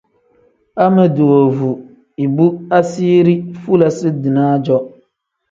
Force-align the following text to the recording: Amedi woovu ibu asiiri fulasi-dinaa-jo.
Amedi 0.85 1.21
woovu 1.29 1.69
ibu 2.25 2.47
asiiri 2.77 3.35
fulasi-dinaa-jo. 3.61 4.77